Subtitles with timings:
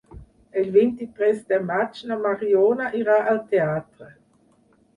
[0.61, 4.13] El vint-i-tres de maig na Mariona irà al teatre.